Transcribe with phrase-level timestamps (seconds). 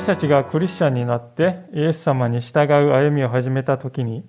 [0.00, 4.24] 私たちがクリスチャンになってイエス様に従う歩みを始めた時に、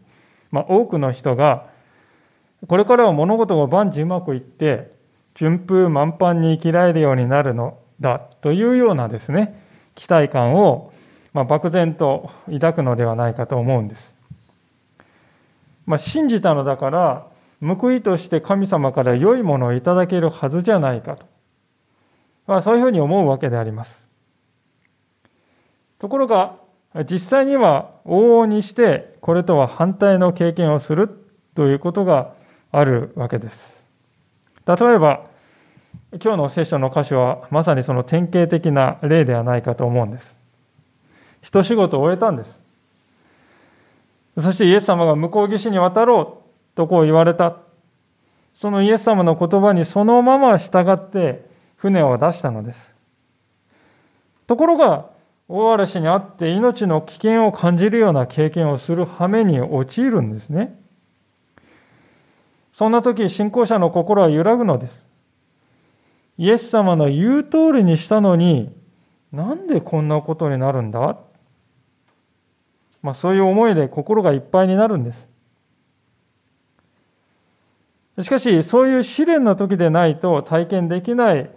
[0.51, 1.69] まあ、多くの人が
[2.67, 4.91] これからは物事が万事うまくいって
[5.33, 9.63] 順風満帆に生きられるようになるのだというようなですね
[9.95, 10.91] 期待感を、
[11.31, 14.13] まあ、漠然と抱くのではないかと思うんです。
[15.85, 17.27] まあ、信じたのだから
[17.61, 21.25] 報いとして神様から良いものをいただけるはずじゃないかと、
[22.45, 24.10] まあ、そういうふうに思うわけであります。
[26.01, 26.55] ところが
[27.09, 31.09] 実際には往々にしてこれとは反対の経験をする
[31.55, 32.33] ということが
[32.71, 33.83] あるわけです。
[34.65, 35.27] 例えば
[36.13, 40.35] 今日の聖書の箇所はまさにその典型的な例ではないかと思うんです。
[41.43, 42.59] 一仕事を終えたんです。
[44.39, 46.41] そしてイエス様が向こう岸に渡ろ
[46.73, 47.57] うとこう言われた。
[48.55, 51.45] そのイエス様の言葉にそのまま従って
[51.75, 52.79] 船を出したのです。
[54.47, 55.10] ところが、
[55.53, 60.79] 大嵐にあって命の危険を感じるような経験をする羽目に陥るんですね。
[62.71, 65.05] そんな時、信仰者の心は揺らぐのです。
[66.37, 68.73] イエス様の言う通りにしたのに、
[69.33, 71.17] なんでこんなことになるんだ？
[73.01, 75.27] まあ、そういう思いで心がいっぱいになるんです。
[78.21, 81.49] しかし、そういう試練の時でないと体験できない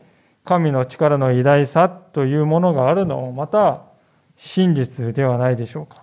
[0.45, 3.83] 神の力の偉大さというものがあるのもまた
[4.36, 6.02] 真実ではないでしょうか。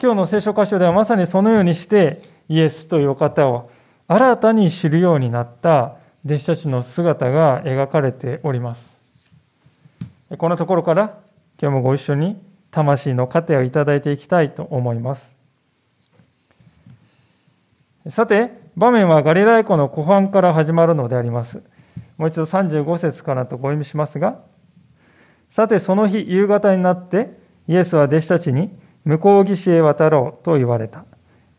[0.00, 3.70] 今日の聖書箇所ではまさにそのようにしてイエスという方を
[4.06, 8.96] 新たに知るようになった弟子たちの姿が描かれております。
[10.36, 11.18] このところから
[11.60, 12.40] 今日もご一緒に
[12.70, 15.38] 魂の糧をいただいていきたいと思います。
[18.10, 21.62] さて、場面はガリラヤ湖の湖畔から始まるのであります。
[22.16, 24.40] もう一度35節からとご読みしますが、
[25.50, 27.30] さてその日夕方になって
[27.66, 28.70] イエスは弟子たちに
[29.04, 31.04] 向こう岸へ渡ろうと言われた。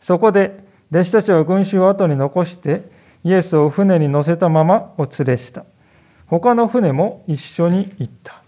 [0.02, 2.90] そこで弟子たちは群衆を後に残して
[3.24, 5.66] イエスを船に乗せたままお連れした。
[6.28, 8.42] 他の船も一緒に行った。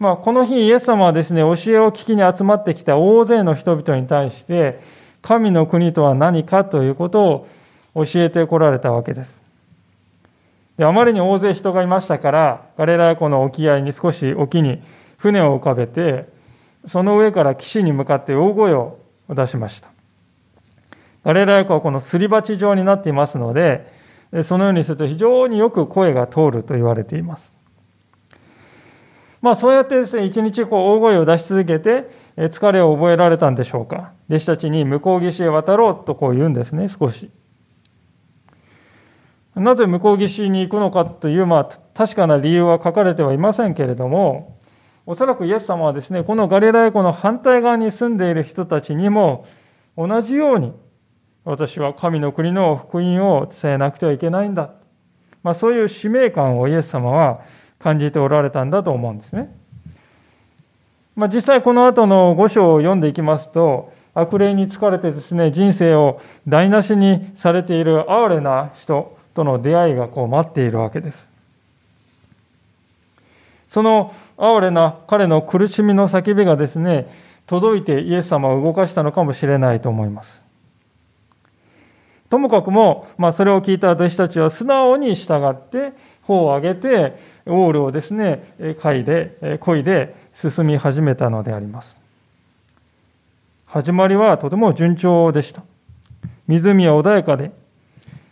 [0.00, 4.80] まあ、この日、イエス様はですね、教えを聞きに集まってきた大勢の人々に対して、
[5.20, 7.46] 神の国とは何かということ
[7.94, 9.39] を教えてこられたわけです。
[10.80, 14.82] であまりに大勢人がいましたから、ガレラヤ湖の沖合に少し沖に
[15.18, 16.26] 船を浮かべて、
[16.88, 18.98] その上から岸に向かって大声を
[19.28, 19.90] 出しました。
[21.22, 23.92] ガレラヤ湖はこのすり鉢状になっていますので、
[24.42, 27.54] そのようにすると非常によく声が通ると言われています。
[29.42, 32.08] まあそうやってですね、一日こう大声を出し続けて、
[32.38, 34.12] 疲れを覚えられたんでしょうか。
[34.30, 37.28] 弟子たちに向こう岸へ渡ろうとこう言うんですね、少し。
[39.54, 44.58] なぜ向こう岸に行くのかという、まあ、確かな理由は書かれてはいませんけれども、
[45.06, 49.46] おそらくイエス様はですね、このガリラヤ湖の反対側に住んでいる人たちにも、
[49.96, 50.72] 同じように、
[51.44, 54.70] 私は神の国の福音を伝えなくてはいけないんだ。
[55.42, 57.40] まあ、そういう使命感をイエス様は
[57.78, 59.52] 感じておられたんだと思うんですね。
[61.16, 71.28] まあ、実際この後の5章を読んでいきますと、悪霊に疲れてですね、人生を台無しにされている哀れな人との出会いがこう待っているわけです。
[73.68, 77.08] その哀れな彼の苦しみの叫びがですね、
[77.46, 80.42] 届いてイエス様を動かしたのかもしれないと思います。
[82.30, 85.92] ともかくも、まあ、それを聞いた弟子たちは素直に従って、
[86.22, 91.98] 頬を上げて、オールをですね、嗅いで、漕いで進み始めたのであります。
[93.66, 95.62] 始まりはとても順調でした。
[96.46, 97.50] 湖は穏やかで、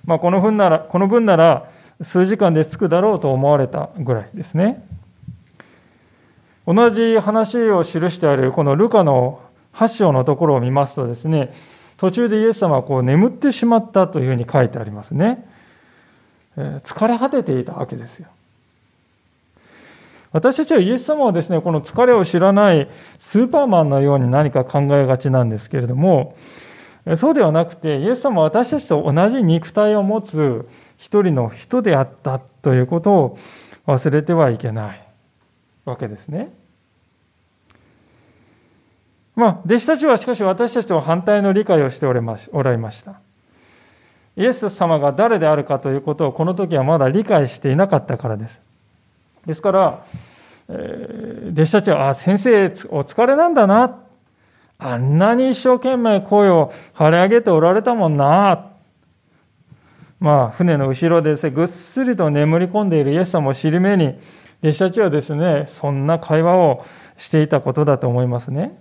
[0.09, 1.69] まあ、この分なら、この分なら
[2.01, 4.83] 数時間で着くだろうと思われたぐらいですね。
[6.67, 9.41] 同じ話を記してあるこのルカの
[9.75, 11.53] 8章のところを見ますとですね、
[11.99, 15.47] 途中でイエス様はこう眠ってしまったというふうに書いてありますね。
[16.57, 18.29] 疲れ果てていたわけですよ。
[20.33, 22.89] 私たちはイエス様はですね、この疲れを知らない
[23.19, 26.35] スーパーマンのように何か考えがちなんですけれども、
[27.17, 33.39] そうではなくて、イエス様は私たちと同じ肉体を持つ一人の人であったということを
[33.87, 35.09] 忘れてはいけない
[35.85, 36.53] わけですね。
[39.35, 43.21] まあ、弟子たちはしかし私たちと反対の理解をしておられました。
[44.37, 48.61] イエス様が誰であるかということをこの時はまだ理解していなかったからです。
[49.47, 50.05] ですから、
[50.69, 54.08] えー、弟子たちは、あ、先生お疲れなんだな。
[54.79, 58.67] あんなに一生懸命声を張り上げておられたもんな。
[60.21, 64.19] まあ、船の後ろでですね、ぐっすりと眠り込んでいるイエス様を知る目に、
[64.63, 66.85] 弟子たちはですね、そんな会話を
[67.17, 68.79] していたことだと思いますね。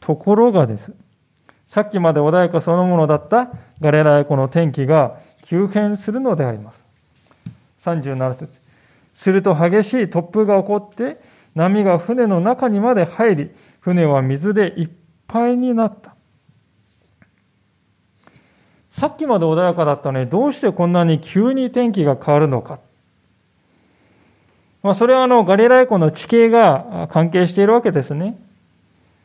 [0.00, 0.92] ところがです。
[1.66, 3.50] さっきまで穏やかそのものだった
[3.80, 6.84] ガレラヤ湖の天気が急変するのであります。
[7.82, 8.48] 37節
[9.14, 11.20] すると激しい突風が起こって
[11.56, 13.50] 波が船の中にまで入り
[13.80, 14.88] 船は水でいっ
[15.26, 16.14] ぱいになった。
[18.90, 22.78] さっきまで穏やかだったのにどうしてこんなに急に天気が変わるのか。
[24.82, 28.38] まあ、それはあのガリラヤ湖の地形が関係しているわけですね。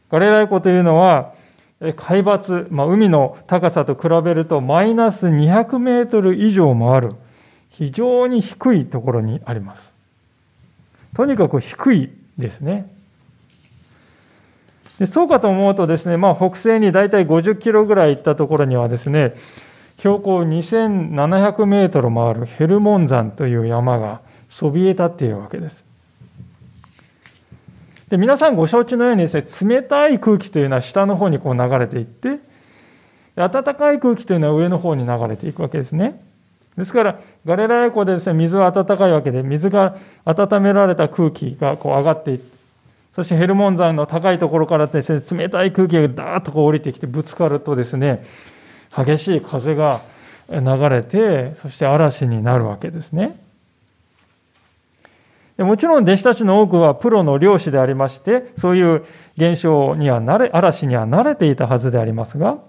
[0.10, 1.33] ガリラヤ湖というのは
[1.80, 7.16] 海抜、まあ、海の高さと比べるとマイナス200メートル以上もある
[7.69, 9.94] 非常に低いところにあります。
[11.16, 12.92] とにかく低いですね。
[15.00, 19.34] でそうかと思うとですね、まあ、北西に大体50キロぐらい行ったところにはですね、
[19.98, 25.84] 標高2700メートルもあるヘルモン山という山がそびえ立っているわけです。
[28.10, 32.40] で皆さんご承知のようにですね、冷たい空気というのは下の方にこう流れていって、
[33.36, 36.22] 暖かい空気というのは上の方に流れていくわけですね。
[36.77, 42.62] ですから、ガレラヤ湖でですね、水は暖かいわけで、水が温められた空気がこう上がっていって、
[43.15, 48.23] そしてヘルモン山の高いところからですね、冷たい空気がダーッとこう降りてきてぶつかるとですね、
[48.95, 50.00] 激しい風が
[50.50, 53.38] 流れて、そして嵐になるわけですね。
[55.57, 62.59] もちろん弟子たちの多くはプロの漁師でありまして、そういう現象には慣れ、嵐には慣れていたはずでありますが、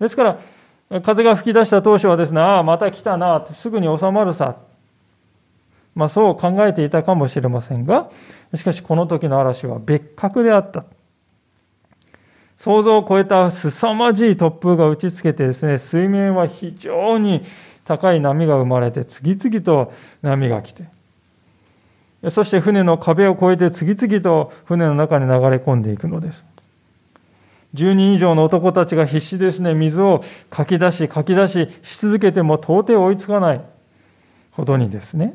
[0.00, 0.38] ですから、
[1.00, 4.56] 風が吹き出した当初はですね、ああ、また来たなってすぐに収まるさ。
[5.94, 8.10] まあそう考えていたかもしれませんが、
[8.54, 10.84] しかしこの時の嵐は別格であった。
[12.58, 17.42] 想像を超えた凄まじい突風が打ちつけてですね、水面は非常に
[17.84, 19.92] 高い波が生まれて、次々と
[20.22, 20.84] 波が来て、
[22.30, 26.51] そして船の壁を越えて次々と船の中に流れ込んでいくのです。
[27.74, 33.64] 10人以上の男たちが必死ですね、水をかき出し、かき出しし続けても到底追いつかない
[34.50, 35.34] ほどにですね、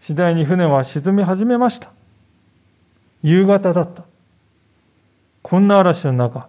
[0.00, 1.90] 次第に船は沈み始めました。
[3.22, 4.04] 夕方だった。
[5.42, 6.48] こんな嵐の中、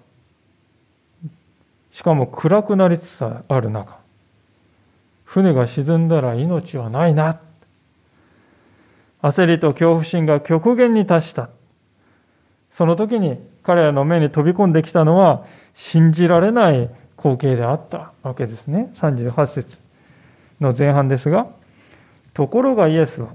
[1.93, 3.97] しかも暗くなりつつある中、
[5.23, 7.39] 船が沈んだら命はないな。
[9.21, 11.49] 焦りと恐怖心が極限に達した。
[12.71, 18.91] その時に彼らの目に飛び込んできたのは信じられない光景であったわけですね。
[18.95, 19.77] 38節
[20.59, 21.47] の前半ですが、
[22.33, 23.29] ところがイエスは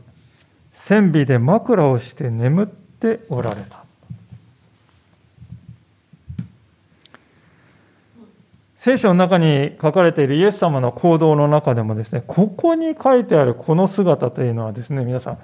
[0.73, 3.87] 線尾で枕をして眠っておられた。
[8.77, 15.39] 聖書の中に書かれているイエス様の行動の中でもですね、ここに書いてあるこの姿というのはですね、皆さん、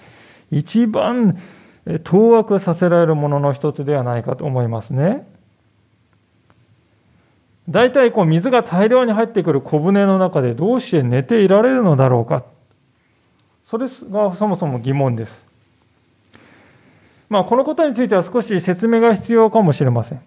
[0.53, 1.37] 一番
[2.05, 5.27] 当惑させられるものの一つではないかと思いますね。
[7.69, 12.45] 大体こう水が大量に入ってくる小舟の中でどうして寝ていられるのだろうか。
[13.65, 15.47] それがそもそも疑問です。
[17.29, 20.21] まあ、このことについては少し説明が必要かもしれません。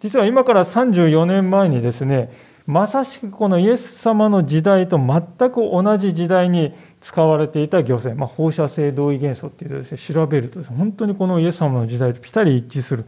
[0.00, 2.30] 実は今から34年前にですね、
[2.66, 13.04] まさしくこのイエス様の時代と全く同じ時代に使われていた漁船、まあ、放射性同位元素っていうとですね、調べるとですね、本当にこのイエス様の時代とぴたり一致する、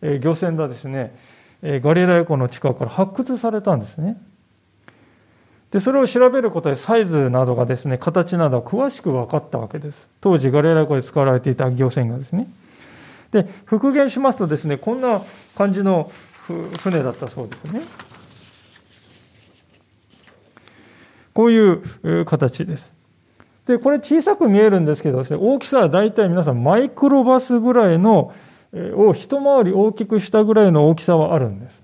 [0.00, 1.14] え漁船がですね
[1.62, 4.16] え、ガリラヤ湖の近くから発掘されたんですね。
[5.70, 10.08] で、それを調べることでサイズなどがですね、形などが詳しく分かったわけです。
[10.20, 12.48] 当時ガリラ湖で使われていた漁船がですね。
[13.30, 15.22] で、復元しますとですね、こんな
[15.54, 16.10] 感じの
[16.80, 17.82] 船だったそうですね。
[21.34, 22.92] こういう形です。
[23.66, 28.32] で、これ小さく見えるんですけどですね、大きさは大体皆さんマイクロバスぐらいの、
[28.72, 31.82] を一回り大きくしたぐらいの大きさはあるんです。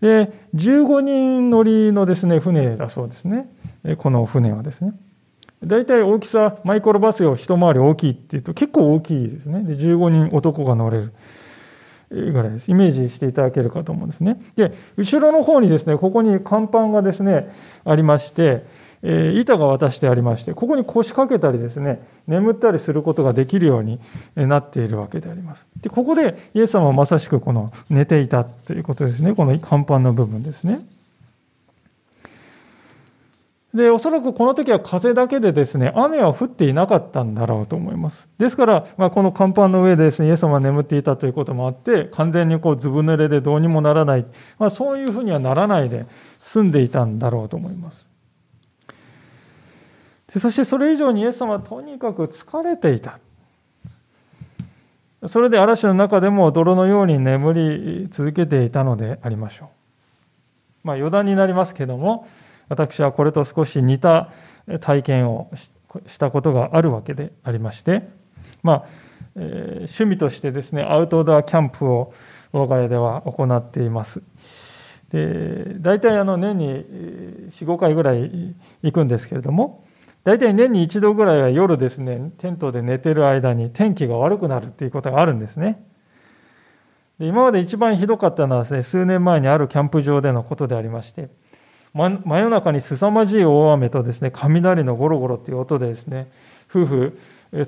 [0.00, 3.48] で、15人乗りのですね、船だそうですね。
[3.98, 4.94] この船はですね。
[5.62, 9.62] 大体大きさ、マイクロバスが一回り大きいっていうと結構大きいですね。
[9.62, 11.12] で、15人男が乗れる
[12.10, 12.70] ぐらいです。
[12.70, 14.40] イメージしていただけるかと思うんですね。
[14.56, 17.50] で、後ろの方にですね、ここに甲板がですね、
[17.84, 18.64] ありまして、
[19.02, 23.98] え板が渡してありまして、ここに腰掛けたりですね、眠ったりすることができるように
[24.36, 25.66] なっているわけであります。
[25.80, 29.34] で、ここでイエス様はまさしくこの寝ていたということですね。
[29.34, 30.80] この甲板の部分ですね。
[33.74, 38.28] で、おそらくこの時は風だけでですね、雨は降っていなかったんだろうと思います。
[38.36, 44.26] ですから、まあ、この甲板の上でですね、イエス様は眠っていたということもあって、完全にこうずぶ濡れでどうにもならない、
[44.58, 46.06] まあ、そういうふうにはならないで
[46.40, 48.08] 済んでいたんだろうと思います。
[50.34, 53.18] でそしてそれ以上にイエス様はとにかく疲れていた。
[55.26, 59.68] それで嵐の中でも泥のように眠り続けていたのでありましょう。
[60.82, 62.26] まあ余談になりますけども、
[62.70, 64.30] 私はこれと少し似た
[64.80, 65.50] 体験を
[66.06, 68.08] したことがあるわけでありまして、
[68.62, 68.84] まあ、
[69.34, 72.14] えー、趣味としてですね、アウトドアキャンプを
[72.52, 74.22] 我が家では行っています。
[75.10, 76.66] で大体あの年に
[77.50, 79.84] 4、5回ぐらい行くんですけれども、
[80.22, 85.84] 大体年に一度ぐらいは夜ですね、テントで寝てる間に天気が悪くなるっていうことがあるんですね。
[87.18, 91.30] で今まで一番ひどかったのはですね、数年前にあるキャンプ場でのことでありまして、
[91.94, 96.30] 真夜中に凄まじい大雨とですね、雷のゴロゴロっていう音でですね、
[96.70, 97.18] 夫婦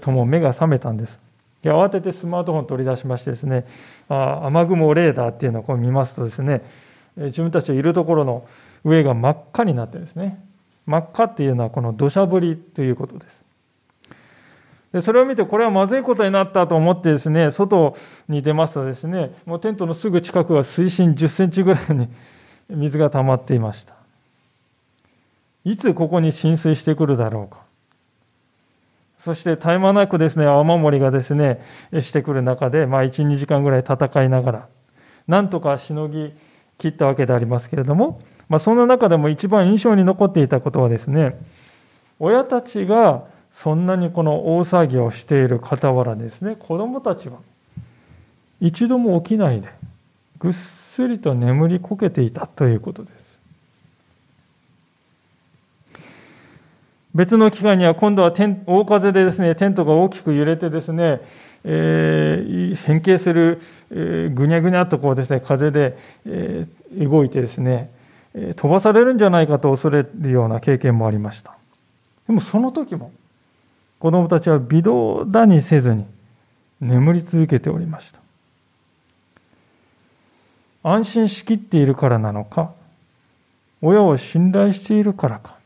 [0.00, 1.18] とも目が覚めたんです。
[1.62, 3.66] で慌ててスマートフォン取り出しましてですね、
[4.08, 6.62] あ雨雲レーダーっていうのをこう見ますとですね、
[7.16, 8.46] 自分たちのいるところの
[8.84, 10.44] 上が真っ赤になってですね、
[10.86, 13.42] 真っ赤っていうのはこの土砂降りということです。
[14.92, 17.96] でそれを見て、これはまずいことになったと思ってですね、外
[18.28, 22.08] に出ますとですね、もうテントのすぐ近くは水深10センチぐらいに
[22.68, 24.01] 水が溜まっていました。
[25.64, 27.62] いつここに浸水してくるだろうか。
[29.18, 31.62] そして絶え間なくですね、雨漏りがですね、
[32.00, 34.68] してくる中で、まあ1、2時間ぐらい戦いながら、
[35.28, 36.32] なんとかしのぎ
[36.78, 41.38] 切ったわけでありますけれども、まあその中でも一番印象に残っていたことはですね、
[42.18, 47.38] 親たちがそんなにこの大騒ぎをしている傍らですね、子供たちは
[48.60, 49.68] 一度も起きないで、
[50.38, 53.31] ぐっすりと眠りこけていたということです。
[57.14, 61.20] 別の機会には今度は大風でですね、テントが大きく揺れてですね、
[61.64, 67.90] えー、変形する、えー、ぐにゃぐにゃっとこうですね、風で、えー、動いてですね、
[68.56, 71.54] 飛ばされるんじゃないかと恐れるような経験もありました。
[72.26, 73.12] でもその時も、
[73.98, 76.06] 子供たちは微動だにせずに
[76.80, 78.18] 眠り続けておりました。
[80.82, 82.72] 安心しきっているからなのか、
[83.82, 85.56] 親を信頼しているからか、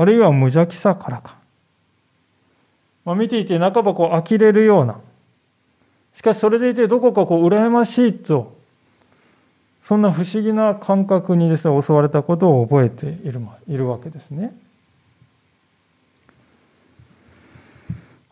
[0.00, 1.36] あるいは無邪気さからか。
[3.04, 4.96] まあ、見ていて半ばこう呆れるような。
[6.14, 8.56] しかしそれでいてどこかこう羨ましいと、
[9.82, 14.56] そんな不思議な感覚にですね、襲われたことを覚えているいるわけですね。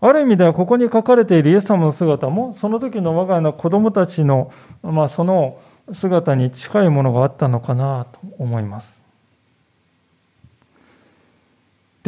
[0.01, 4.51] ある意味ではここに書かれているイエス様の姿も、その時の我が家の子供たちの、
[4.83, 5.61] まあ、その
[5.93, 8.98] 姿に近いものがあったのかなと思います。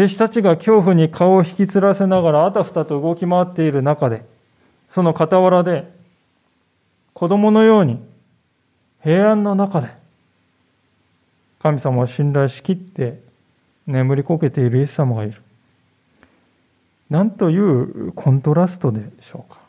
[0.01, 4.25] 弟子たちが恐怖に顔を引きつらせながらあたふたと動き回っている中で、
[4.89, 5.93] その傍らで、
[7.13, 8.03] 子供のように
[9.03, 9.89] 平安の中で、
[11.59, 13.21] 神様を信頼しきって
[13.87, 15.43] 眠りこけているイエス様がいる。
[17.11, 19.61] なんというコントラストでしょうか。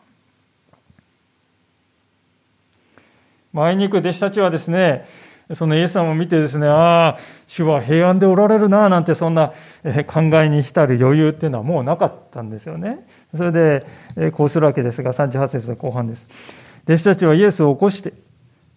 [3.51, 5.05] 前に行く弟子たちはですね、
[5.55, 7.17] そのイエス様を見てですね、ああ、
[7.47, 9.53] 主は平安でおられるな、なんてそんな
[10.07, 13.05] 考えに浸る余裕っていうのはもうなかったんですよね。
[13.35, 16.27] それで、こうするわけですが、38節の後半です。
[16.85, 18.13] 弟子たちはイエスを起こして、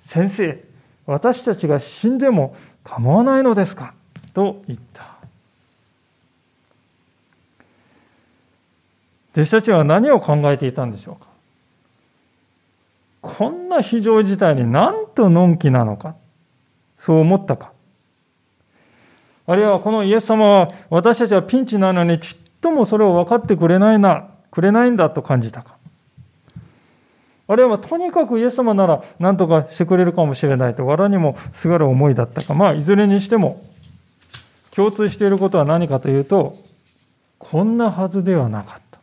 [0.02, 0.62] 先生、
[1.06, 3.94] 私たちが死んでも構わないのですか？
[4.32, 5.14] と言った。
[9.32, 11.28] 弟子たちは何を考えていたんでしょうか？
[13.20, 16.14] こんな非常事態になんとのんきなのか。
[17.04, 17.70] そう思ったか。
[19.46, 25.76] あるいはこのイエス様は私たちはピンチなのにちっともそれを分かってくれないな、くれないんだと感じたか。
[27.46, 32.54] あるいはとにかくイエス様なら何とかしてくれるかもしれないと藁にもすがる思いだったか。
[32.54, 33.60] まあいずれにしても
[34.70, 36.56] 共通していることは何かというと、
[37.38, 38.98] こんなはずではなかった。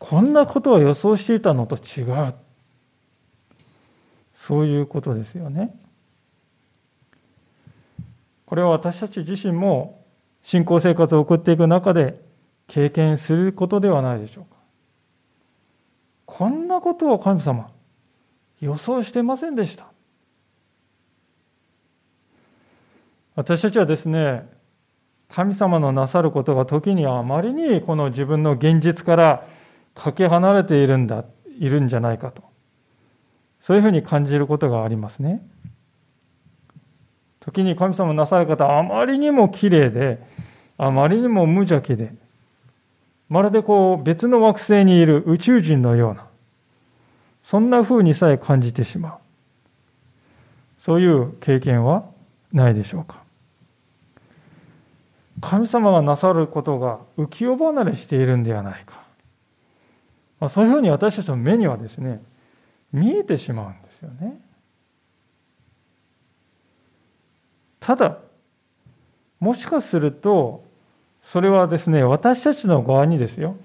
[0.00, 2.34] こんなことを予想していたのと違う。
[4.34, 5.72] そういうことですよね。
[8.48, 10.02] これは私たち自身も
[10.40, 12.18] 信仰生活を送っていく中で
[12.66, 14.56] 経験することではないでしょうか。
[16.24, 17.70] こんなことを神様、
[18.60, 19.88] 予想してませんでした。
[23.34, 24.48] 私たちはですね、
[25.28, 29.46] 神様のなさることが時にはあまりにこの自分の現実から
[29.94, 31.26] かけ離れているんだ、
[31.58, 32.42] いるんじゃないかと。
[33.60, 35.46] そういうふうに感じることがありますね。
[37.48, 40.18] 時に神様なさる方はあまりにも綺麗で、
[40.76, 42.12] あまりにも無邪気で、
[43.30, 46.26] まるでこう別の惑星にいる宇宙人のような、
[47.42, 49.12] そんな風にさえ感じてしまう。
[50.78, 52.04] そういう経験は
[52.52, 53.22] ないでしょうか。
[55.40, 59.00] 神様がなさることが浮世離れしているんではないか。
[60.40, 62.20] まあ、そういうふうに私たちの目にはですね、
[62.92, 64.38] 見えてしまうんですよね。
[67.88, 68.18] ただ、
[69.40, 70.62] もしかすると、
[71.22, 73.56] それはですね、私たちの側にですよ、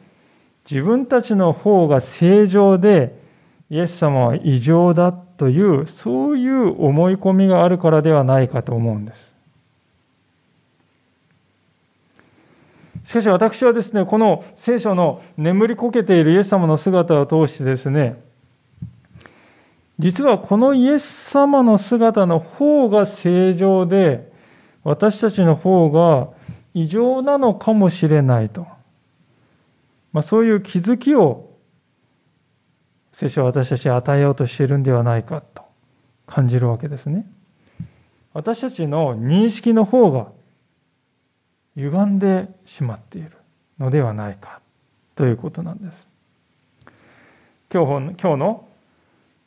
[0.72, 3.20] 自分たちの方が正常で、
[3.70, 9.34] イエス様は異常だという、そういう思い込みがあるからではないかと思うんです。
[13.04, 18.24] しかし私はですね、この聖書の眠りこけているイエス様の姿を通してですね、
[20.00, 24.32] 実はこのイエス様の姿の方が正常で、
[24.84, 26.30] 私たちの方が
[26.74, 28.68] 異常なのかもしれないと。
[30.12, 31.54] まあ、そういう気づきを
[33.12, 35.64] 聖書は私たちに与えようとしているんではないかと
[36.26, 37.26] 感じるわけですね。
[38.34, 40.28] 私たちの認識の方が
[41.76, 43.32] 歪んでしまっている
[43.80, 44.60] のではないか
[45.16, 46.08] ということなんです。
[47.72, 48.68] 今日今日の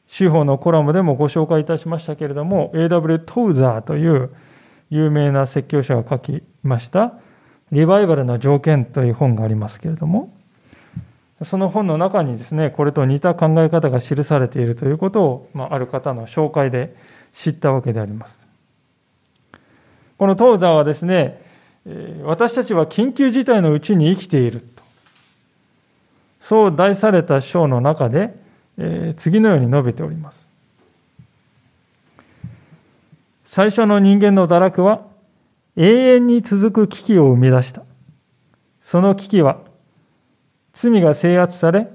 [0.09, 3.19] 司法のコラムでもご紹介いたしましたけれども A.W.
[3.21, 4.31] トウザーという
[4.91, 7.15] 有名な説教者が書きました
[7.73, 10.33] 「リバイバルの条件」という本がありますけれども
[11.43, 16.95] その本の中にですねこれと似た考え方が記されているということを、まあ、ある方の紹介で
[17.35, 18.47] 知ったわけであります。
[20.19, 21.43] このトウザーはですね
[22.25, 24.83] 私たちは緊急事態のうちに生きていると。
[26.41, 28.33] そう題された章の中で、
[28.79, 30.47] え次のように述べております。
[33.45, 35.07] 最初の人間の堕落は
[35.77, 37.83] 永遠に続く危機を生み出した。
[38.83, 39.61] その危機は
[40.75, 41.89] 罪が制圧され、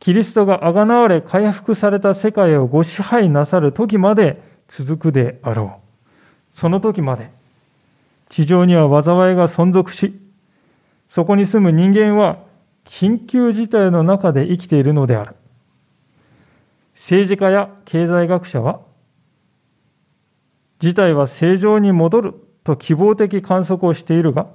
[0.00, 6.56] キリストがあがなわれ回復された世界をご支配なさる時まで続くであろう。
[6.56, 7.30] その時まで
[8.28, 10.18] 地上には災いが存続し、
[11.08, 12.38] そこに住む人間は
[12.84, 15.36] 緊急事態の中で生きているのである。
[16.96, 18.80] 政治家や経済学者は、
[20.80, 24.48] 事態は正常に戻ると希望的観測をしているが、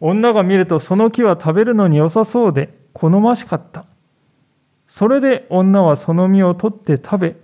[0.00, 3.86] 女が見るとその木は食べるのに良さそうで好ましかった。
[4.86, 7.36] それで女はその実を取って食べ、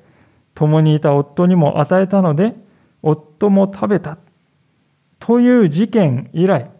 [0.55, 2.55] 共にいた夫にも与えたので、
[3.03, 4.19] 夫も食べた
[5.19, 6.71] という事件以来、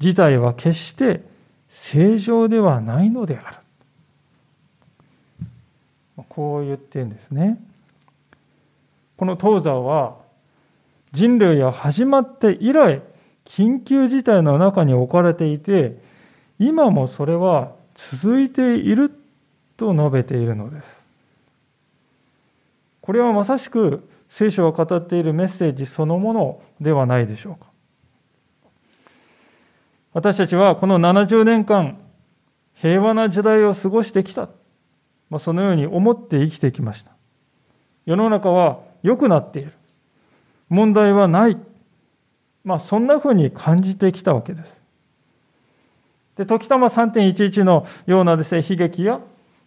[0.00, 1.22] 事態は決して
[1.68, 3.56] 正常ではないのである。
[6.28, 7.58] こう言ってんですね。
[9.16, 10.16] この東西は
[11.12, 13.02] 人類が始まって以来、
[13.44, 15.98] 緊急事態の中に置かれていて、
[16.58, 19.10] 今もそれは続いている
[19.76, 21.02] と述べているのです。
[23.00, 27.70] これはまさしく聖書が語っているメッセージそのものではないでしょうか。
[30.12, 31.98] 私たちはこの70年間、
[32.74, 34.48] 平和な時代を過ごしてきた。
[35.30, 37.10] まあ、そのように思って生きてきました。
[38.06, 39.72] 世の中は良くなっている。
[40.68, 41.58] 問題はない。
[42.64, 44.80] まあ、そんなふうに感じてきたわけです。
[46.36, 49.20] で、時たま3.11のようなですね、悲劇や、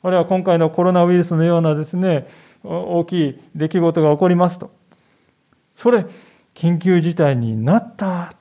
[0.04, 2.28] あるいは今回のコロナウイルスのようなですね、
[2.64, 4.72] 大きい出来事が起こりますと。
[5.76, 6.06] それ、
[6.56, 8.34] 緊急事態になった。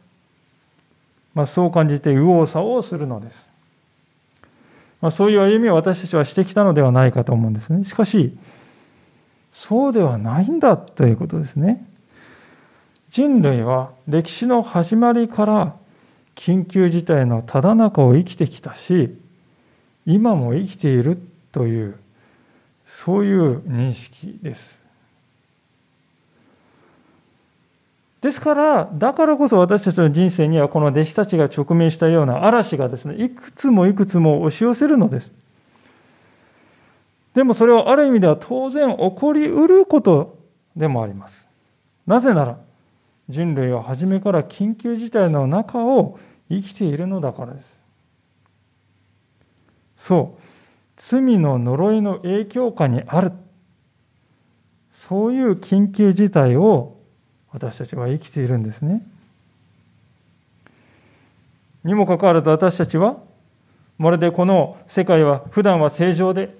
[1.34, 3.49] まあ、そう感じて右往左往するのです。
[5.00, 7.84] まあ、そういう歩みを私たちはしてきたのではないかと思うんですね。
[7.84, 8.36] しかし、
[9.52, 11.86] そうではないんだということですね。
[13.10, 15.74] 人類は歴史の始まりから
[16.36, 19.18] 緊急事態のただ中を生きてきたし、
[20.06, 21.18] 今も生きている
[21.52, 21.96] という
[22.86, 24.79] そういう認識です。
[28.20, 35.32] ですから、だからこそ私たちの人生にはこの弟子たちが直面したような嵐がですね、いくつもいくつも押し寄せるのです。
[37.34, 40.38] でもそれはある意味では当然起こりうること
[40.76, 41.46] でもあります。
[42.06, 42.58] なぜなら、
[43.30, 46.18] 人類は初めから緊急事態の中を
[46.50, 47.78] 生きているのだからです。
[49.96, 50.40] そう。
[50.96, 53.32] 罪の呪いの影響下にある。
[54.90, 56.99] そういう緊急事態を
[57.52, 59.02] 私たちは生きているんですね。
[61.84, 63.16] にもかかわらず私たちは、
[63.98, 66.54] まるでこの世界は普段は正常で、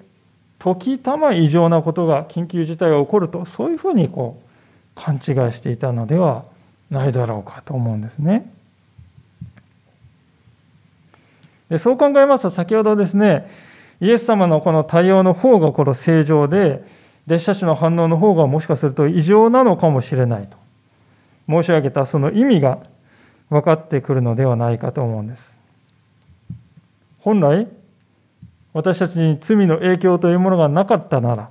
[0.59, 4.49] 時たま異常なことが、緊急事態が起こると、そういうふうにこう
[4.95, 5.21] 勘違い
[5.53, 6.43] していたのでは
[6.89, 8.51] ないだろうかと思うんですね。
[11.71, 13.49] でそう考えますと先ほどですね
[14.01, 16.83] イエス様のこの対応の方がこの正常で
[17.27, 20.57] 弟子たちの反応の方がもしかすると異常なのかもしれないと
[21.51, 22.79] 申し上げたその意味が
[23.49, 25.53] 分かってくるのではないかと思うんです。
[27.19, 27.67] 本来
[28.73, 31.49] 私たちに罪の影響というものがなかったなら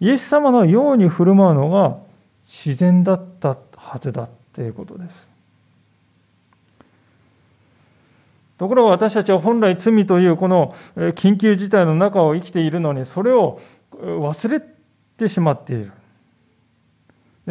[0.00, 1.98] イエス様のように振る舞うのが
[2.46, 5.28] 自然だったはずだということです。
[8.58, 13.60] ところが私たちは本来罪というこの緊急事態の中を生きているのにそれを
[13.92, 14.60] 忘れ
[15.16, 15.92] てしまっている。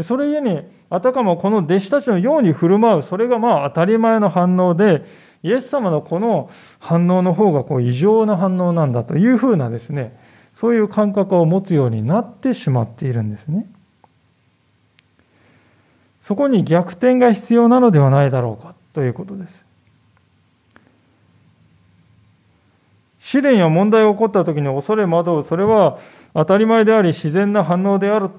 [0.04, 5.06] それゆえにあたかもこの弟子たちのように振る舞うそれがまあ当たり前の反応で
[5.44, 10.18] イエス様のこの反応の方がこう異常な反応なんだというふうなですね
[10.54, 13.68] そういう感覚を持つようになってしまっているんですね。
[16.20, 19.64] そこに逆転が必要なのではないだろうかということです。
[23.20, 26.00] 試練や問題が起こった時に恐れ惑う、それは
[26.34, 28.32] 当たり前であり自然な反応である。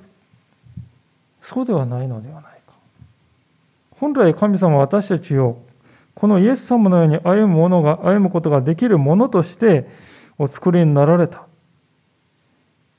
[1.48, 2.74] そうではないのではないか。
[3.92, 5.62] 本来神様は私たちを
[6.14, 9.88] このイエス様のように歩むものが、歩むことができるものとして
[10.37, 11.46] お作りになられた。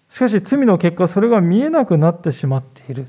[0.10, 3.06] しかし罪の結果、それが見えなくなってしまっている。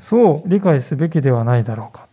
[0.00, 2.08] そう理解すべきではないだろうか。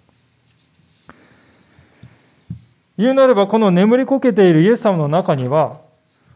[2.95, 5.79] 言うなれば、この眠りこけているイエス様の中には、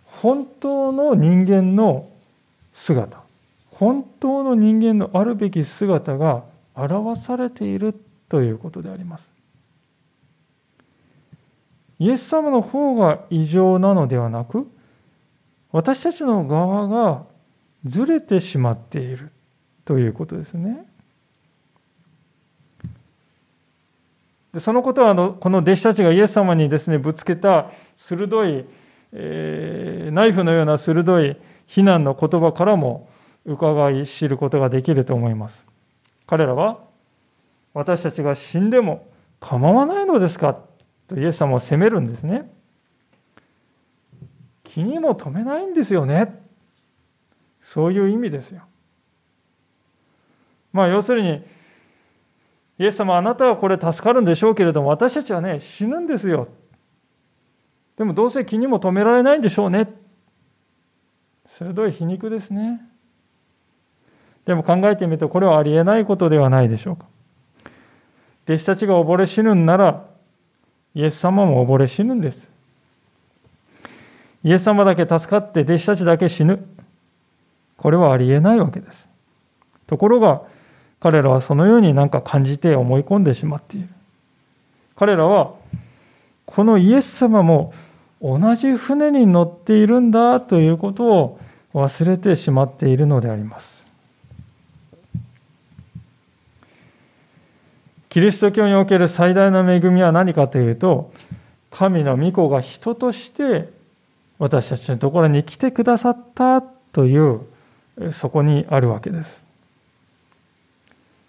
[0.06, 2.10] 本当の人間の
[2.74, 3.25] 姿、
[3.76, 7.94] 本当の人間のあるべき姿が表されている
[8.30, 9.34] ということであります。
[12.00, 14.68] イエス様の方が異常なのではなく、
[15.74, 17.26] 私たちの側が
[17.86, 19.30] ずれてしまっている
[19.84, 20.86] ということですね。
[24.60, 28.66] そのことはあのこの弟子たちがイエス様にですねぶつけた鋭い、
[29.12, 31.36] えー、ナイフのような鋭い
[31.68, 33.10] 非難の言葉からも
[33.46, 35.66] 伺い知ることができると思います。
[36.26, 36.80] 彼らは
[37.74, 39.08] 私たちが死んでも
[39.40, 40.58] 構わないのですか？
[41.08, 42.52] とイエス様を責めるんですね。
[44.64, 46.42] 気にも留めないんですよね。
[47.62, 48.64] そういう意味ですよ。
[50.74, 51.44] まあ要するに、
[52.80, 56.48] イエス様あなたはこれ助かるんでしょうけれども、私たちはね、死ぬんですよ。
[57.98, 59.94] でもどうせ気にも留められないんでしょうね。
[61.48, 62.82] 鋭い皮肉ですね。
[64.46, 67.06] でも考えてみると、これはありえないことではないでしょうか。
[68.48, 70.06] 弟子たちが溺れ死ぬんなら、
[70.94, 72.48] イエス様も溺れ死ぬんです。
[74.44, 76.64] イエス様だけ助かって弟子たちだけ死ぬ。
[77.78, 79.08] これはありえないわけです。
[79.88, 80.44] ところが、
[81.00, 83.90] 彼らはそのようになんか感じて思い込んでしまっている。
[84.96, 85.54] 彼らは、
[86.46, 87.74] このイエス様も
[88.22, 91.40] 同じ船に乗っているんだということを
[91.74, 93.75] 忘れてしまっているのであります。
[98.16, 101.12] キリスト教における最大の恵みは何かというと、
[101.70, 103.68] 神の御子が人として
[104.40, 107.42] 私たちのところに来てくださったという、
[108.14, 109.44] そこにあるわけです。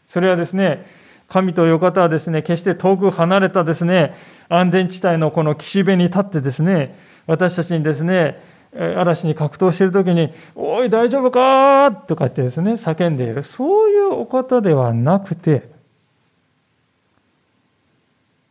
[0.06, 0.86] それはですね、
[1.26, 4.14] 神という方はですね、決して遠く離れたですね、
[4.48, 6.96] 安全地帯のこの岸辺に立ってですね、
[7.26, 8.40] 私たちにですね、
[8.72, 11.90] 嵐に格闘している時に、おい、大丈夫か？
[12.06, 13.42] とかってですね、叫んでいる。
[13.42, 15.74] そういうお方ではなくて、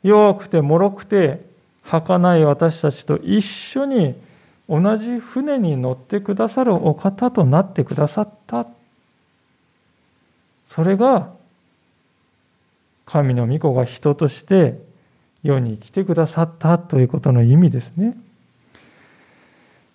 [0.05, 1.43] 弱くて脆くて、
[1.81, 4.15] 儚い私たちと一緒に
[4.69, 8.67] 同じ船に乗ってくださるお方となってくださった。
[10.67, 11.31] それが
[13.05, 14.79] 神の御子が人として
[15.41, 18.15] 世に来てくださったということの意味ですね。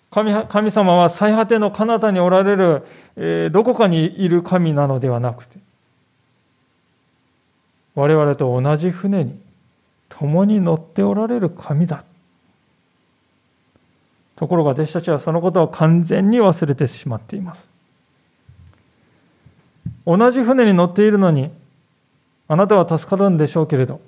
[0.09, 2.83] 神神様は最果ての彼方におられる、
[3.15, 5.57] えー、どこかにいる神なのではなくて、
[7.95, 9.50] 我々と同じ船に
[10.21, 12.03] 共に乗っておられる神だ。
[14.35, 17.67] ところが弟子たちはそのことを完全に忘れてしまっています。
[20.05, 21.49] 同じ船に乗っているのに、
[22.47, 23.99] あなたは助かるんでしょうけれど、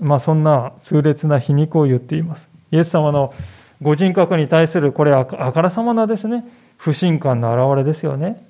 [0.00, 2.48] まあそんな痛烈な皮肉を言っています。
[2.72, 3.32] イエス様の
[3.80, 6.44] ご人格に対するこれはあからさまなですね、
[6.76, 8.44] 不信感の表れですよね。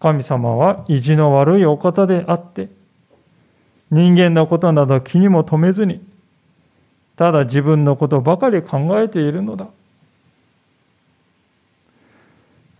[0.00, 2.68] 神様は意地の悪いお方であって、
[3.90, 6.02] 人間のことなど気にも留めずに、
[7.16, 9.68] ただ自分のことばかり考えているのだ。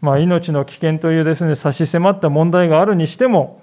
[0.01, 3.61] まあ、命の危険というですね、差し迫った問題があるにしても、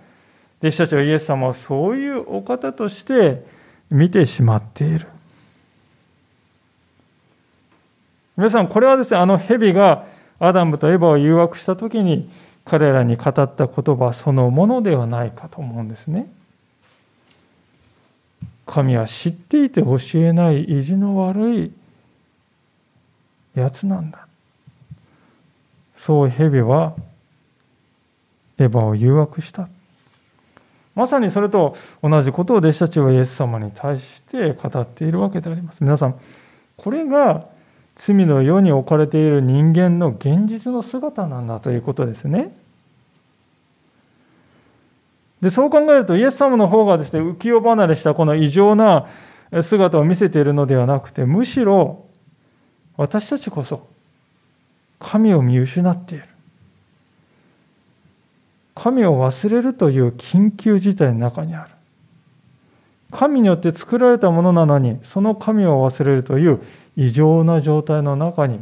[0.62, 3.43] 弟子たちはイエス様をそういうお方として
[3.89, 5.08] 見てしまっている。
[8.36, 10.06] 皆さん、これはですね、あの蛇が
[10.39, 12.30] アダムとエヴァを誘惑したときに
[12.70, 16.30] 彼らに語った言葉そのものではないかと思うんですね。
[18.66, 21.72] 神は知っていて教えない意地の悪い
[23.56, 24.28] やつなんだ。
[25.96, 26.94] そう蛇は
[28.58, 29.70] エヴァを誘惑した。
[30.94, 35.84] まさにそれと同じことを弟子たちはイエス様に対して語っているわけであります。
[35.84, 36.20] 皆さん、
[36.76, 37.46] これが
[37.96, 42.57] 罪の世に置かれている人間の現実の姿なんだということですね。
[45.41, 49.08] でそう考えるとイエス様の方がですね浮世離れしたこの異常な
[49.62, 52.06] 姿を見せているのではなくてむしろ
[52.97, 53.88] 私たちこそ
[55.00, 56.26] 神を見失っている。
[58.73, 61.69] 神を忘れるという緊急事態の中にある。
[63.12, 66.62] 神によって作られたものなのにその神を忘れるという
[66.95, 68.60] 異常な状態の中に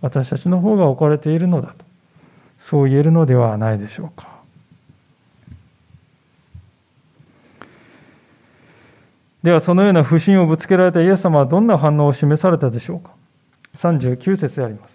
[0.00, 1.84] 私たちの方が置かれているのだと。
[2.58, 4.33] そう言えるのではないでしょうか。
[9.44, 13.12] ではそのような不信をぶつけられたイエス様はどんな反応を示されたでしょうか
[13.76, 14.94] ？39節であります。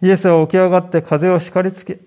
[0.00, 1.98] イエスは起き上がって風を叱りつけ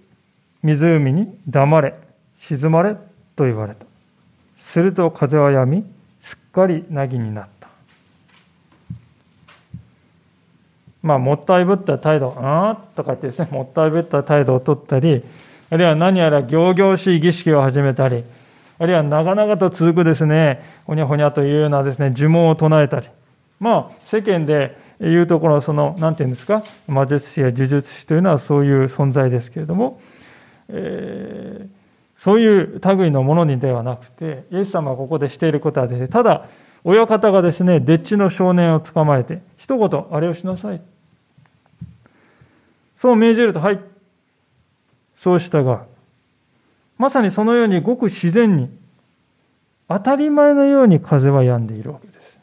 [0.63, 1.93] 湖に黙れ
[2.39, 2.95] 沈まれ
[3.35, 3.85] と言われた。
[4.57, 5.85] すると風は止み
[6.21, 7.67] すっかり凪になった。
[11.03, 15.21] まあもったいぶった態度ああとかってですねもったいぶった態度をとったり
[15.69, 18.23] あるいは何やら仰々しい儀式を始めたり
[18.77, 23.07] あるいは長々と続くですね、ほにゃほにゃというようなですね、呪文を唱えたり、
[23.59, 30.01] まあ、世間で言うところのその、なんていうんですか、魔術師や呪術師というのはそういう存在ですけれども、
[30.69, 31.67] えー、
[32.17, 36.47] そういう類のものにではなくて、イエス様がここでしていることはですね、ただ、
[36.83, 40.81] 親方がですね、でっちの少年を捕まえて、一言、あれをしなさい。
[42.95, 43.79] そう命じると、はい。
[45.15, 45.85] そうしたが、
[46.97, 48.69] まさにそのようにごく自然に、
[49.87, 52.37] 当たり前のように風は止んでいるわけです。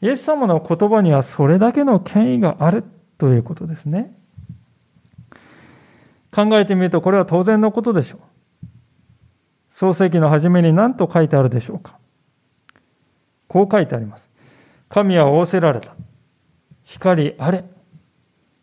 [0.00, 2.84] イエス様の言葉にはそれだけの権威がある
[3.18, 4.14] ということですね。
[6.30, 8.20] 考えてみるとこれは当然のことでしょう。
[9.70, 11.98] 創世記の初めに何と書いてあるでしょうか。
[13.48, 14.28] こう書いてあります。
[14.88, 15.94] 神は仰せられた。
[16.84, 17.64] 光あれ。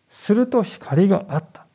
[0.10, 1.66] すると光があった。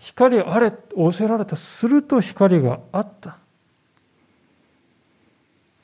[0.00, 1.56] 光あれ仰せられた。
[1.56, 3.36] すると光があった。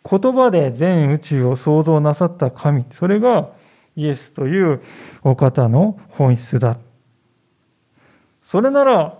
[0.09, 2.85] 言葉で全宇宙を創造なさった神。
[2.93, 3.51] それが
[3.95, 4.81] イエスという
[5.23, 6.79] お方の本質だ。
[8.43, 9.19] それなら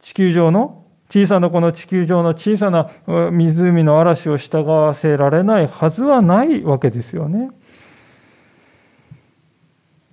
[0.00, 2.90] 地球上の小さなこの地球上の小さな
[3.30, 7.50] 湖の嵐を従わせられないはずはないわけですよね。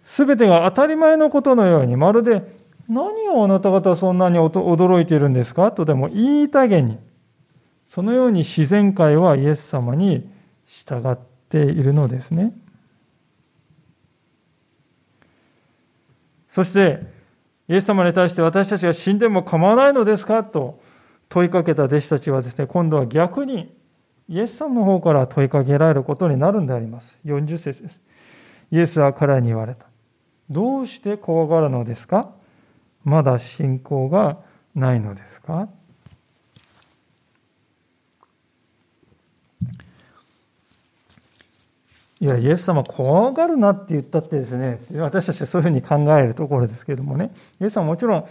[0.04, 2.59] すべてが当たり前のことのようにまるで
[2.89, 5.71] 何をあなた方はそんなに驚いているんですか？
[5.71, 6.97] とでも言いたげに、
[7.86, 10.28] そのように自然界はイエス様に
[10.65, 11.17] 従っ
[11.49, 12.52] ているのですね。
[16.49, 16.99] そして、
[17.67, 20.43] イエス様に対して私たちが死んでも構わないのですか？
[20.43, 20.82] と
[21.30, 23.71] 問いかけた弟子たちはですね、今度は逆に
[24.28, 27.15] イエス様の方から問いかけられることになるんであります。
[27.25, 27.99] 40節です。
[28.71, 29.86] イエスは彼に言われた。
[30.49, 32.32] どうして怖がるのですか？
[33.04, 34.38] まだ信仰が
[34.76, 35.68] ないのですか？
[42.22, 47.32] いや、イエス様怖がるなって言ったってですね、私たちはそういうふうに考えるところですけどもね、
[47.62, 48.26] イエス様もちろん、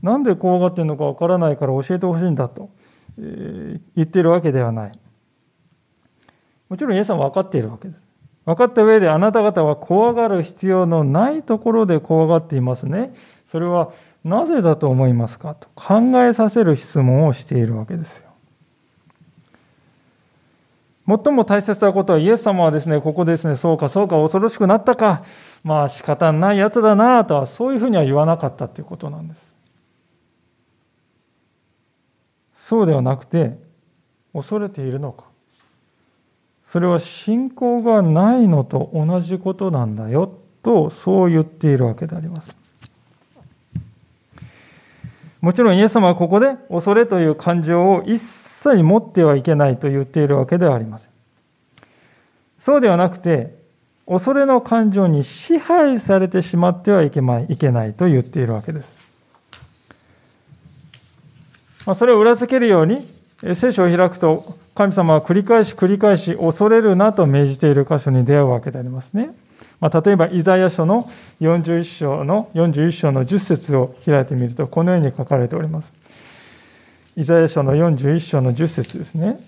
[0.00, 2.70] なんで怖がってるのかわからないから教えてほしいんだと、
[3.18, 4.92] え言ってるわけではない。
[6.68, 8.00] もちろんイエス様は分かっているわけです。
[8.44, 13.12] 分かった上であなた方は怖がる必要のないところで怖がっていますね。
[13.56, 13.90] それは
[14.22, 15.54] なぜだと思いますか？
[15.54, 18.28] と考えさせる質問をしているわけですよ。
[21.06, 25.24] 最も大切なことはイエス様はですね、ここですね、そうかそうか恐ろしくなったか、
[25.64, 29.40] まあ仕方ないやつだなとはそういうふうには言わなかったということなんです。
[32.58, 33.56] そうではなくて、
[34.34, 35.24] 恐れているのか。
[36.66, 40.30] それは信仰がないのと同じことなんだよ
[40.62, 42.54] とそう言っているわけであります。
[45.46, 51.08] もちろんイエス様はここで恐れという感情を一切持ってはいけないと言っているわけではありません。
[52.58, 53.54] そうではなくて、
[54.08, 58.88] 恐れの感情に支配されてしまってはいけないと言っているわけです。
[61.94, 63.08] それを裏付けるように、
[63.54, 69.30] 聖書を開くと、神様は繰り返し繰り返し恐れるなと命じている箇所に出会うわけでありますね。
[69.80, 71.10] まあ、例えば、イザヤ書の
[71.40, 75.92] 41章の41章の10節を開いてみると、このように書かれております。
[77.16, 79.38] イザヤ書の41章の10節ですね。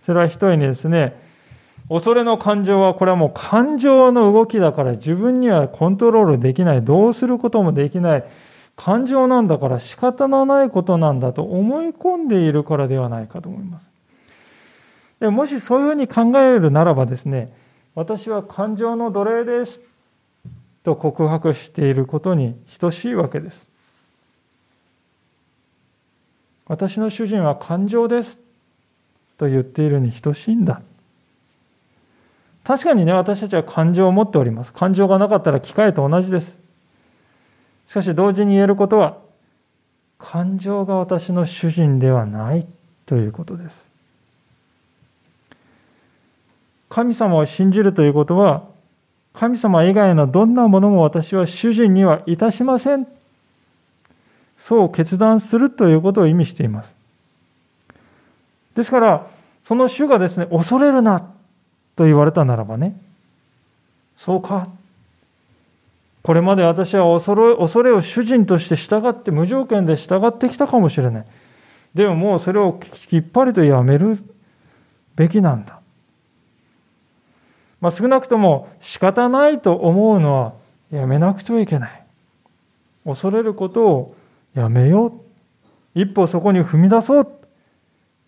[0.05, 1.21] それは一人にですね、
[1.89, 8.23] 恐れの感情はこれはもう感情の動きだから自分にはコントロールできない、どうすることもできない、
[8.75, 13.89] 感情なんだから仕方のないことなんだと思い込んでいるからではないかと思います。
[15.19, 17.53] でもしそういうふうに考えるならばですね、
[17.95, 19.79] 私は感情の奴隷です
[20.83, 23.72] と告白していることに等しいわけです。
[26.67, 28.39] 私の主人は感情です
[29.37, 30.81] と言っているに等しいんだ。
[32.63, 34.71] 確かにね、私たちは感情を持っております。
[34.71, 36.57] 感情がなかったら機械と同じです。
[37.87, 39.17] しかし同時に言えることは、
[40.17, 42.65] 感情が私の主人ではない
[43.05, 43.85] ということです。
[46.87, 48.63] 神様を信じるということは、
[49.33, 53.07] 神様以外のどんなものも私は主人にはいたしません。
[54.57, 56.93] そう決断するということを意味しています。
[58.75, 59.27] ですから、
[59.63, 61.19] その主がですね、恐れるな
[61.95, 62.99] と言われたならばね、
[64.17, 64.67] そうか
[66.21, 71.25] これまで私は恐れ恐れを主人として従って無条件で従ってきたかもしれない。
[71.93, 74.23] でももうそれをきっぱりとやめる
[75.15, 75.79] べきなんだ。
[77.81, 80.53] まあ、少なくとも仕方ないと思うのは
[80.89, 82.03] やめなくてはいけない。
[83.05, 84.15] 恐れることを
[84.53, 85.11] やめよう。
[85.95, 87.27] 一歩そこに踏み出そう。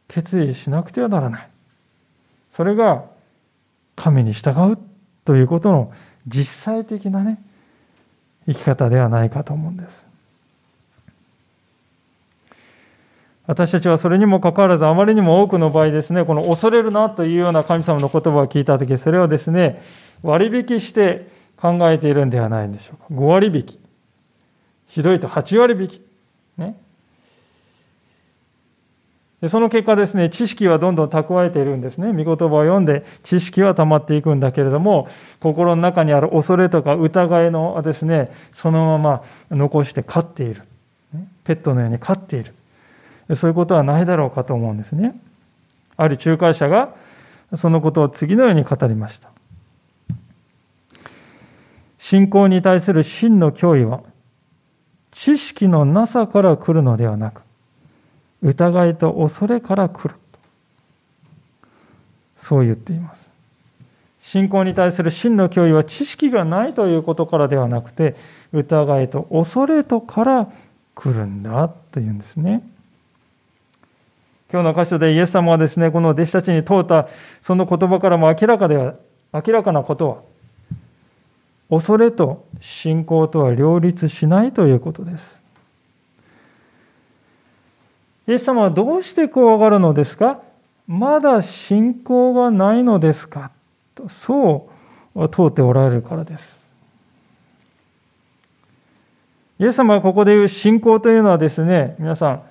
[0.08, 1.50] 決意しなくてはならない。
[2.54, 3.06] それが
[3.96, 4.78] 神に従う
[5.26, 5.92] ということの
[6.28, 7.42] 実際的なね、
[8.46, 10.06] 生き方ではないかと思うんです。
[13.48, 19.84] 私たちはそれにもかかわらず、あまりにも多くの場合ですね、この恐れるなというような神様の言葉を聞いたとき、それをですね、
[20.24, 23.06] 割引して考えているんではないんでしょうか。
[23.12, 23.80] 5割引き。
[24.88, 26.02] ひどいと8割引き。
[26.58, 26.76] ね。
[29.35, 32.08] でその結果ですね、知識はどんどん蓄えているんですね。
[32.08, 35.08] 御言葉を読んで知識は溜まっていくんだけれども、
[35.40, 40.64] 心の中にある恐れとか疑いのですね、そのまま残して飼っている。
[41.44, 42.54] ペットのように飼っている。
[43.36, 45.16] そういうことはないだろうかと思うんですね。
[45.98, 46.90] ある仲介者が
[47.56, 49.30] そのことを次のように語りました。
[51.98, 54.02] 信仰に対する真の脅威は、
[55.12, 57.42] 知識のなさから来るのではなく、
[58.46, 60.16] 疑いと恐れから来る。
[62.38, 63.26] そう言っています。
[64.22, 68.16] 信仰に対する真の脅威は知識がないということからではなくて、
[68.54, 70.48] 疑いと恐れとから
[70.94, 72.62] 来るんだというんですね。
[74.54, 77.08] 今日の箇所でイエス様はですね、この弟子たちに問うた
[77.42, 78.94] その言葉からも明らかでは、
[79.34, 85.45] 明らかなことは、恐れと信仰とは両立しないということです。
[88.28, 90.42] イエス様はどうして怖がるのですか？
[90.88, 93.52] まだ信仰がないのですか？
[93.94, 94.70] とそ
[95.16, 96.60] う問うておられるからです。
[99.58, 102.42] イエス様はここで言う信仰というのはですね、皆さん、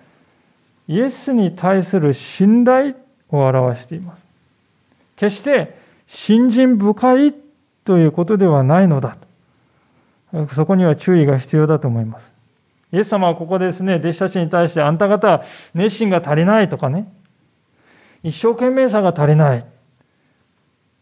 [0.89, 2.95] イエスに対する信頼
[3.29, 4.23] を表しています。
[5.17, 7.35] 決して信心深い
[7.85, 9.17] ということではないのだ
[10.33, 10.47] と。
[10.55, 12.34] そこには注意が必要だと思います。
[12.95, 15.43] イエス様はここですね、弟子たちに対してあんた方
[15.75, 17.13] 熱心が足りないとかね、
[18.23, 19.67] 一生懸命さが足りない。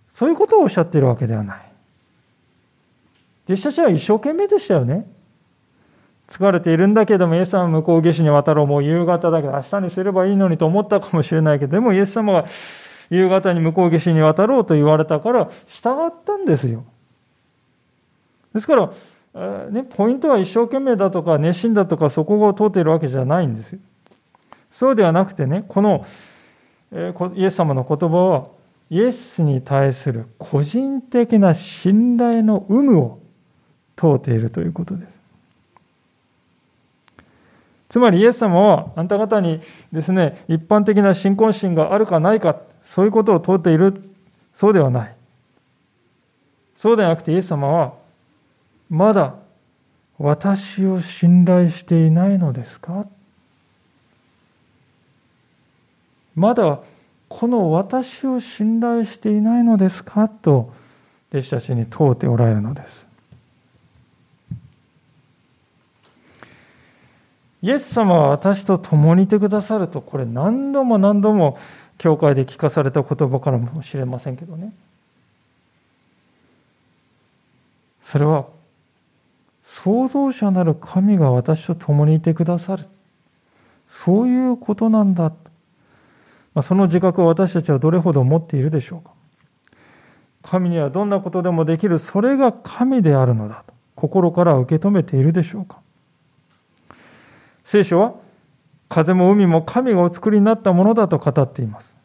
[0.09, 1.73] そういうことをおっしゃっているわけではない。
[3.47, 5.07] 弟子たちは一生懸命でしたよね。
[6.31, 8.67] 疲れているんだけども、イエス様は向こう岸に渡ろう。
[8.67, 12.47] もう夕方だけど、明日にすればいいのにと思ったかもしれないけど、でもイエス様が
[13.11, 16.85] 夕方に向こう岸に渡ろうと言われたから、従ったんですよ。
[18.55, 18.91] ですから、
[19.35, 23.79] ね、ポイントは一生懸命だとか熱心だとかそこを通っているわけじゃないんですよ。
[24.73, 26.05] そうではなくてね、この
[27.35, 28.49] イエス様の言葉は
[28.91, 33.19] イエスに対する個人的な信頼の有無を
[33.97, 35.19] 問うているということです。
[37.89, 39.61] つまりイエス様はあんた方に
[39.93, 44.03] ですね、一般的な信仰心があるかないか、そういうことを問うている、
[44.57, 45.15] そうではない。
[46.75, 47.93] そうではなくてイエス様は、
[48.93, 49.37] まだ
[50.19, 53.07] 私を信頼していないのですか？
[56.35, 56.81] まだ
[57.31, 60.29] この私を信頼していないのですか？
[60.29, 60.75] と
[61.31, 63.07] 弟子たちに問うておられるのです。
[67.63, 71.59] イエス様は私と共にいてくださると、これ何度も何度も
[71.97, 74.75] 教会で聞かされた言葉からもしれませんけどね。
[78.05, 78.45] それは、
[79.83, 82.85] 創造者なる神が私と共にいてくださる。
[83.89, 85.33] そういうことなんだ
[86.55, 86.63] ま。
[86.63, 89.11] その自覚を私たちはどれほど持っているでしょうか。
[90.43, 95.79] 神にはどんなことでもできる、それが神であるのだと、心から受け止めているでしょうか。
[97.65, 98.15] 聖書は
[98.89, 101.97] 風も海も神がお作りになったものだと語っています。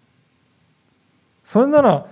[1.46, 2.08] それなら、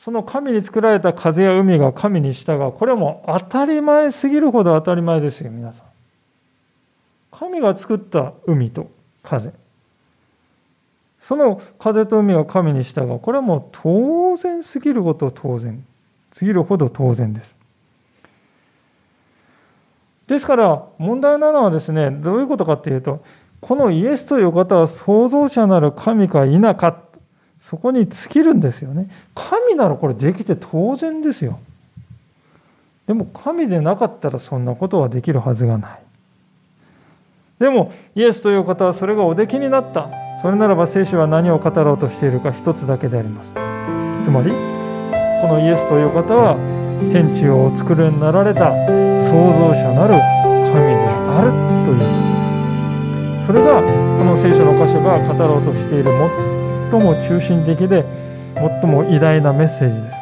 [0.00, 2.72] その神に作られた風や海が神に従う。
[2.72, 5.86] これはもう当たり前すぎるほど当たり前ですよ、皆さん。
[7.30, 8.90] 神が作った海と
[9.22, 9.52] 風。
[11.20, 13.18] その風と海が神に従う。
[13.18, 15.84] これはもう当然すぎること当然。
[16.32, 17.54] すぎるほど当然です。
[20.28, 23.22] ですから問題なのはですね、どういうことかっていうと、
[23.60, 27.02] このイエスという方は創造者なる神か否か、
[27.70, 29.08] そこに尽きるんですよね。
[29.32, 31.60] 神ならこれできて当然ですよ。
[33.06, 36.00] でも神でなかったらそんなことはできるはずがない。
[37.60, 40.10] でもイエスという方はそれがおできになった。
[40.42, 43.52] それならば聖書は何を語ろうとしているか一つだけであります。
[44.24, 46.56] つまり、このイエスという方は
[47.12, 48.72] 天地をお作りになられた
[49.30, 50.14] 創造者なる
[50.72, 51.52] 神である
[51.86, 52.10] ということ
[53.38, 53.46] です。
[53.46, 53.80] それが
[54.18, 56.59] この聖書の箇所が語ろうとしているも
[56.90, 58.04] 最も中心的で
[58.56, 60.16] 最も偉大なメッセージです。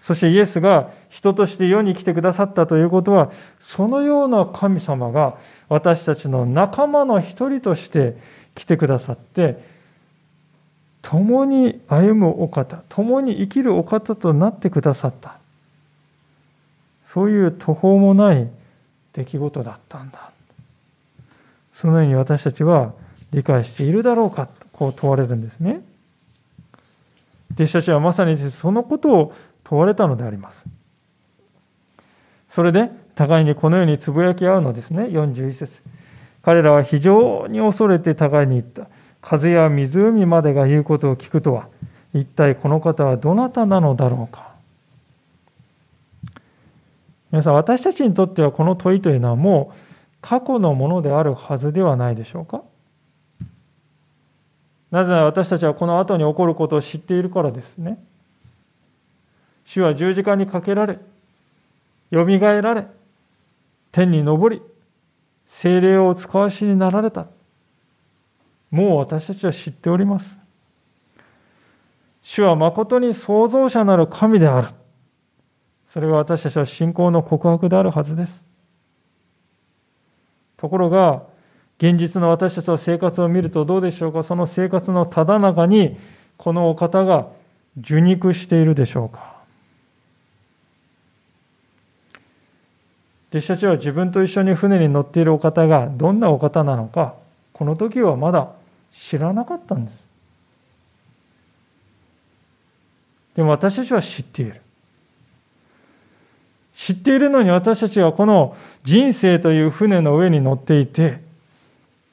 [0.00, 3.30] そしてイエスが人として世に来てくださったということは、
[3.60, 5.36] そのような神様が
[5.68, 8.16] 私たちの仲間の一人として
[8.54, 9.62] 来てくださって、
[11.02, 15.36] 共に歩むお方、共に生きるお方となってくださった。
[17.04, 18.48] そういう途方もない
[19.12, 20.30] 出来事だったんだ。
[21.70, 22.94] そのように私たちは
[23.32, 25.82] 理解しているだろうかとこう問われるんですね。
[27.54, 29.32] 弟子たちはまさにそのことを
[29.64, 30.64] 問われたのであります。
[32.48, 35.04] それで互いにこのようにつぶやき合うのですね。
[35.04, 35.82] 41節
[36.42, 38.88] 彼らは非常に恐れて互いに言った。
[39.20, 41.68] 風や湖までが言うことを聞くとは、
[42.14, 44.52] 一体この方はどなたなのだろうか。
[47.30, 49.76] 皆さん、私たちにとってはこの問いというのはもう
[50.22, 52.62] 過去のものであるはずではないでしょうか。
[54.90, 58.02] なぜなら私たちはこの後に起こることを知っているからですね。
[59.66, 60.98] 主は十字架にかけられ、
[62.10, 62.86] よみがえられ、
[63.92, 64.62] 天に昇り、
[65.46, 67.26] 精霊を使わしになられた。
[68.70, 70.36] もう私たちは知っております。
[72.22, 74.68] 主は誠に創造者なる神である。
[75.86, 78.42] それが私たちは信仰の告白であるはずです。
[80.58, 81.22] ところが、
[81.78, 84.22] 現実の私たちの生活を見るとどうでしょうか？
[84.22, 85.96] その生活のただ中に、
[86.36, 87.28] このお方が
[87.80, 89.36] 受肉しているでしょうか？
[93.30, 97.14] 弟子たちは自分と一緒に船に乗っているお方がどんなお方なのか、
[97.52, 98.48] この時はまだ
[98.92, 99.98] 知らなかったんです。
[103.36, 104.60] でも私たちは知っている。
[106.74, 111.27] 知っているのに私たちはこの人生という船の上に乗っていて、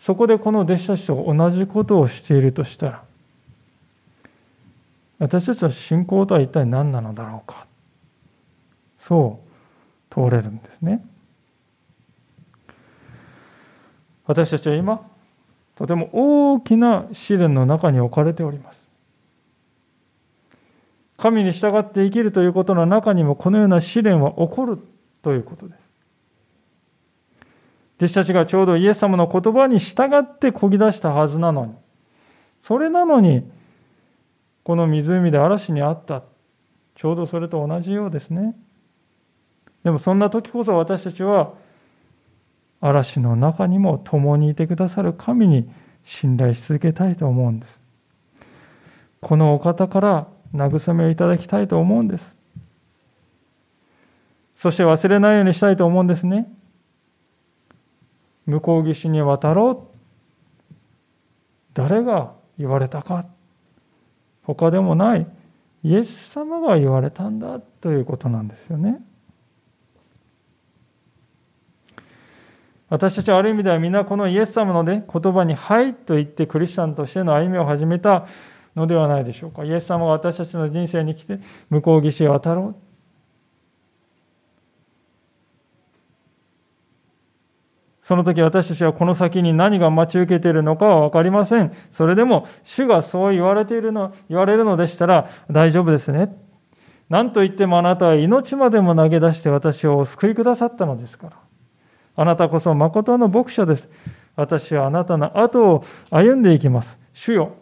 [0.05, 3.03] そこでこの弟子たちと同じことをしているとしたら、
[5.17, 7.65] 私たちは信仰とは一体何なのだろうか。
[8.99, 9.49] そう
[10.11, 11.03] 問われるんですね。
[14.27, 15.01] 私たちは今、
[15.73, 18.87] とても大きな試練の中に置かれております。
[21.17, 24.77] 神に従って生きるということの中にもこのような試練は起こる
[25.23, 25.84] ということです。
[27.97, 31.75] 弟子たちがちょうどイエス様の言葉に従ってこぎ出したはずなのに、
[32.61, 33.49] それなのに、
[34.63, 36.23] この湖で嵐にあった。
[36.95, 38.55] ちょうどそれと同じようですね。
[39.83, 41.53] でもそんな時こそ私たちは、
[42.81, 45.69] 嵐の中にも共にいてくださる神に
[46.03, 47.79] 信頼し続けたいと思うんです。
[49.21, 52.35] このお方から慰めをいただきたいと思うんです。
[54.57, 56.47] そして忘れないようにしたいと思うんですね。
[58.45, 60.75] 向こう岸に渡ろう。
[61.73, 63.25] 誰が言われたか。
[64.43, 65.27] 他でもない
[65.83, 69.01] イエス様が言われたんだということなんですよね。
[72.87, 78.27] 私たちはある意味では皆このイエス様の、ね、言葉に「はい」と言ってクリスチャンとしての歩みを始めた
[78.75, 79.63] のではないでしょうか。
[79.65, 81.39] イエス様が私たちの人生に来て
[81.69, 82.94] 向こう岸へ渡ろう。
[88.05, 91.73] その時私たちはこの先に何が待ち受けているのかは分かりません。
[91.91, 96.37] それでも主がそう言われているの、言われるのでしたら大丈夫ですね。
[97.09, 101.33] 何と言ってもあなたは命までも投げ出して私をお救いくださったのですから。
[102.15, 103.89] あなたこそ誠の牧者です。
[104.35, 106.99] 私はあなたの後を歩んでいきます。
[107.11, 107.53] 主よ、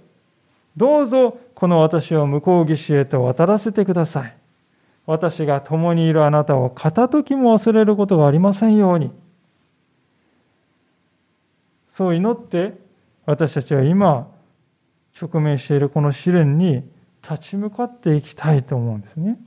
[0.76, 4.36] どうぞこの私を向こう岸へと渡らせてください。
[5.06, 9.23] 私が共にいるあなたを片時も忘れることがありませんように。
[11.94, 12.78] そう祈って
[13.26, 14.28] 私たちは今
[15.20, 16.84] 直面しているこの試練に
[17.22, 19.40] 立ち向かっていきたいと思うんですね。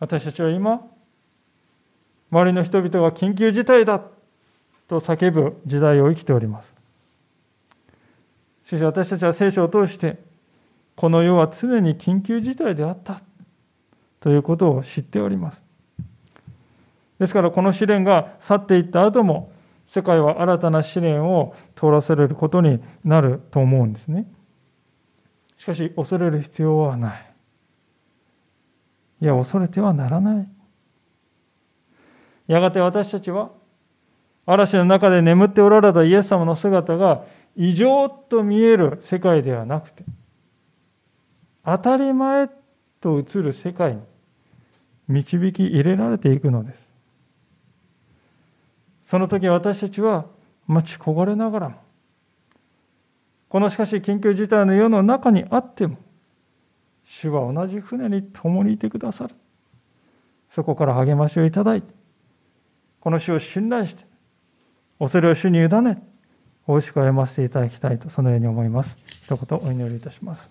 [0.00, 0.82] 私たちは今
[2.30, 4.02] 周りの人々が緊急事態だ
[4.88, 6.74] と叫ぶ時代を生きております。
[8.66, 10.18] しかし私たちは聖書を通して
[10.96, 13.20] この世は常に緊急事態であった
[14.20, 15.62] ということを知っております。
[17.20, 19.52] ですからこの試練が去っていった後も
[19.88, 24.30] 世界は新たな試練を通らせれることになると思うんですね。
[25.56, 27.34] しかし恐れる必要はない。
[29.22, 30.48] いや恐れてはならない。
[32.46, 33.50] やがて私たちは
[34.46, 37.24] 嵐の中で眠っておられたイエス様の姿が
[37.56, 40.04] 異常と見える世界ではなくて
[41.64, 42.48] 当たり前
[43.00, 44.02] と映る世界に
[45.08, 46.87] 導き入れられていくのです。
[49.08, 50.26] その時私たちは
[50.66, 51.76] 待ち焦がれながらも
[53.48, 55.96] このしかし緊急事態の世の中にあっても
[57.04, 59.34] 主は同じ船に共にいてくださる
[60.50, 61.98] そこから励ましをいただいて
[63.00, 64.04] この主を信頼して、
[64.98, 66.02] 恐れを主に委ね、
[66.66, 68.96] 美味しく歩ませていただきたいと、そのように思います。
[69.22, 70.50] 一言お祈りいたします。